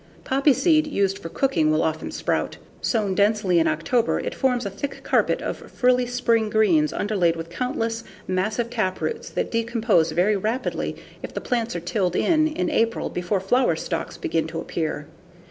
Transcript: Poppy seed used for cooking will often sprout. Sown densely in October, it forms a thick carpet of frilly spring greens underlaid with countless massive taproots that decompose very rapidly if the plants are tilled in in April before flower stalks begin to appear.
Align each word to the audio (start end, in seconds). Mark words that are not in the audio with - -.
Poppy 0.23 0.51
seed 0.51 0.87
used 0.87 1.19
for 1.19 1.29
cooking 1.29 1.69
will 1.69 1.83
often 1.83 2.09
sprout. 2.09 2.57
Sown 2.81 3.13
densely 3.13 3.59
in 3.59 3.67
October, 3.67 4.17
it 4.19 4.33
forms 4.33 4.65
a 4.65 4.71
thick 4.71 5.03
carpet 5.03 5.43
of 5.43 5.57
frilly 5.71 6.07
spring 6.07 6.49
greens 6.49 6.91
underlaid 6.91 7.35
with 7.35 7.51
countless 7.51 8.03
massive 8.27 8.71
taproots 8.71 9.29
that 9.29 9.51
decompose 9.51 10.09
very 10.09 10.35
rapidly 10.35 10.95
if 11.21 11.35
the 11.35 11.39
plants 11.39 11.75
are 11.75 11.79
tilled 11.79 12.15
in 12.15 12.47
in 12.47 12.67
April 12.71 13.11
before 13.11 13.39
flower 13.39 13.75
stalks 13.75 14.17
begin 14.17 14.47
to 14.47 14.59
appear. 14.59 15.05